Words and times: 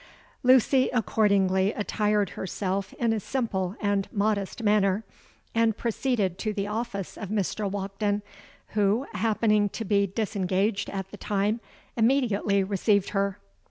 '—Lucy 0.41 0.89
accordingly 0.93 1.73
attired 1.73 2.31
herself 2.31 2.91
in 2.93 3.13
a 3.13 3.19
simple 3.19 3.75
and 3.79 4.11
modest 4.11 4.63
manner, 4.63 5.03
and 5.53 5.77
proceeded 5.77 6.39
to 6.39 6.53
the 6.53 6.65
office 6.65 7.19
of 7.19 7.29
Mr. 7.29 7.69
Walkden, 7.69 8.23
who, 8.69 9.05
happening 9.13 9.69
to 9.69 9.85
be 9.85 10.07
disengaged 10.07 10.89
at 10.89 11.11
the 11.11 11.17
time, 11.17 11.59
immediately 11.95 12.63
received 12.63 13.09
her. 13.09 13.37